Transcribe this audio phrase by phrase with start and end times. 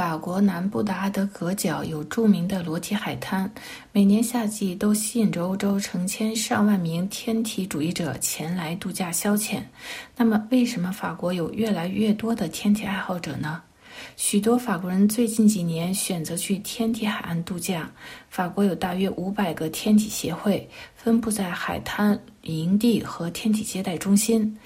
[0.00, 3.52] 法国南部的阿德格角有著名的裸体海滩，
[3.92, 9.58] 每年夏季都吸引着欧洲成千上万名天体主义者前来度假消遣。
[10.16, 13.60] 那么，为什么法国有越来越多的天体爱好者呢？
[14.16, 17.90] 许多法国人最近几年选择去天体海岸度假。
[18.30, 24.56] 法国有大约五百个天体协会，分布在海滩、营地和天体接待中心。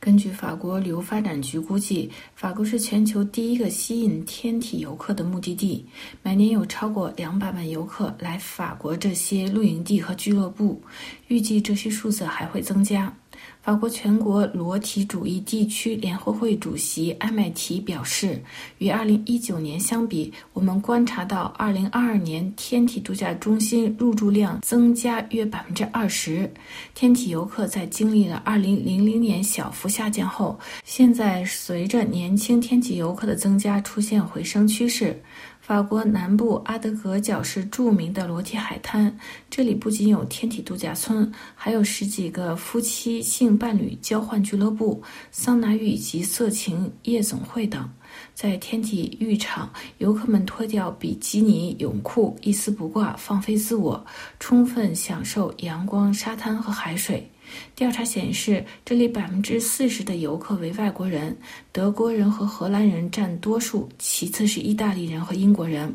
[0.00, 5.84] 根据法国旅游发展局估计，法国是全球第一个吸引天体游客的目的地，
[6.22, 10.82] 每年有超过两百万游客来法国这些露营地和俱乐部，
[11.28, 13.14] 预计这些数字还会增加。
[13.62, 18.42] 法国全国裸体主义地区联合会主席埃麦提表示，
[18.78, 26.48] 与2019年相比，我们观察到2022年天体度假中心入住量增加约20%。
[26.94, 35.20] 天体游客在经历了2000年小幅下降后，现在随着年轻天体游客的增加出现回升趋势。
[35.60, 39.16] 法国南部阿德格角是著名的裸体海滩，
[39.48, 47.88] 这里不仅有天体度假村，还有十几个夫妻性伴侣交换俱乐部、桑拿浴以及色情夜总会等。
[48.34, 54.04] 在天体浴场，游客们脱掉比基尼泳裤，一丝不挂，放飞自我，
[54.40, 57.30] 充分享受阳光、沙滩和海水。
[57.74, 61.36] 调查显示，这里百分之四十的游客为外国人，
[61.72, 65.94] 德国人和荷兰人占多数，其次是意大利人和英国人。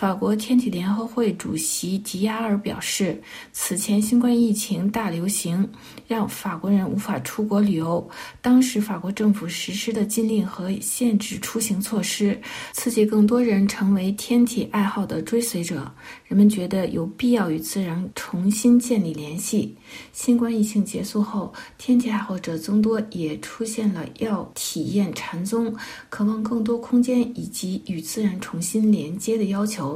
[0.00, 3.20] 法国天体联合会主席迪亚尔表示，
[3.52, 5.68] 此前新冠疫情大流行
[6.08, 8.08] 让法国人无法出国旅游，
[8.40, 12.40] 当时法国政府实施的禁令和限制出行措施，
[12.72, 15.92] 刺激更多人成为天体爱好的追随者。
[16.24, 19.76] 人们觉得有必要与自然重新建立联系。
[20.14, 25.70] 新冠疫情结束后，天体爱好者增多，也出现了要体验禅宗、
[26.08, 29.89] 渴望更多空间以及与自然重新连接的要求。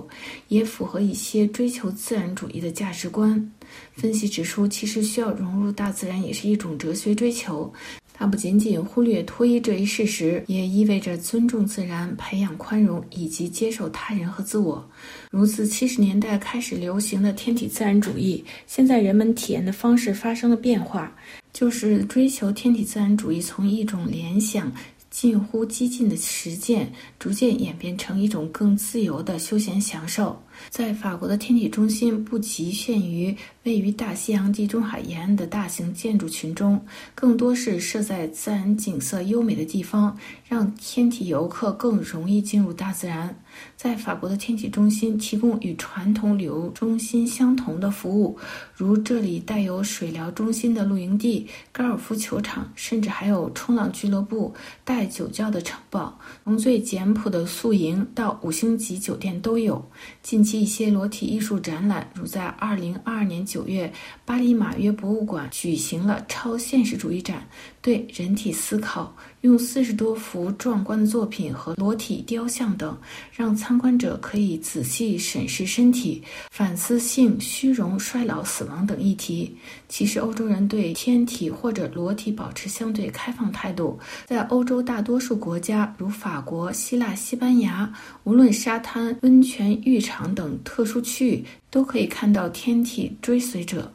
[0.49, 3.53] 也符合一些追求自然主义的价值观。
[3.95, 7.73] 分析指出，其实需要融入大自然也是一种哲学追求。
[8.17, 14.89] 它不仅仅忽略脱衣这一事实，也意味着尊重自然、培养宽容以及接受他人和自我。
[15.33, 21.13] 如自七十年代开始流行的天体自然主义，现在人们体验的方式发生了变化，
[21.53, 24.73] 就是追求天体自然主义从一种联想。
[25.15, 30.43] 近乎激进的实践，逐渐演变成一种更自由的休闲享受。
[30.71, 33.35] 在法国的天体中心，不局限于
[33.65, 36.81] 位于大西洋地中海沿岸的大型建筑群中，
[37.15, 40.17] 更多是设在自然景色优美的地方，
[40.49, 43.35] 让天体游客更容易进入大自然。
[43.77, 48.37] 在法国的天体中心提供与传统旅游中心相同的服务，
[48.75, 56.19] 如这里带有水疗中心的露营地、高尔夫球场，甚至还有冲浪俱乐部、带酒窖的城堡。
[56.43, 59.83] 从最简朴的宿营到五星级酒店都有。
[60.23, 63.91] 近期一些裸体艺术展览，如在二零二二年九月，
[64.25, 67.43] 巴黎马约博物馆举行了超现实主义展，
[67.81, 69.17] 对人体思考。
[69.41, 72.97] 用四十多幅壮观的作品和裸体雕像等，
[73.31, 79.55] 让参观者可以仔细审视身体，反思性、虚荣、衰老、死亡等议题。
[79.87, 83.99] 其实，欧洲人对天体或者裸体保持相对开放态度。
[84.25, 87.93] 在欧洲大多数国家，如法国、希腊、西班牙，
[88.25, 93.93] 无论沙滩、温泉浴场等特殊区域，都可以看到天体追随者。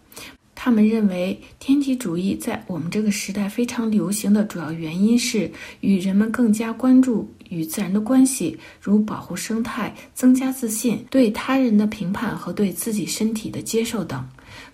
[0.55, 5.49] 他们认为，天体主义在我们这个时代非常流行的主要原因是
[5.79, 14.22] 与人们更加关注与自然的关系，如保护生态、增加自信、对他人的评判和对自己身体的接受等。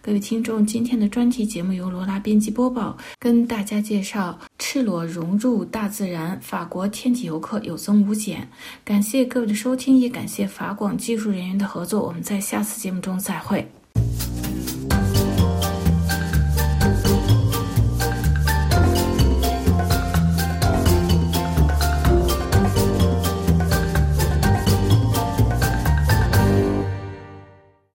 [0.01, 8.47] 各位听众，今天的专题节目由罗拉编辑播报，跟大家介绍赤裸融入大自然，法国天体游客有增无减。
[8.83, 12.05] 感谢各位的收听，也感谢法广技术人员的合作。
[12.05, 13.67] 我们在下次节目中再会。